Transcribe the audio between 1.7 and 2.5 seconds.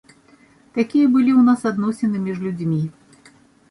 адносіны між